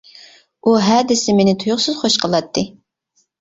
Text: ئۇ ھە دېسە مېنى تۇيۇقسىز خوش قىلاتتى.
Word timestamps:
ئۇ 0.63 0.71
ھە 0.85 0.97
دېسە 1.11 1.35
مېنى 1.41 1.53
تۇيۇقسىز 1.65 2.01
خوش 2.01 2.17
قىلاتتى. 2.25 2.65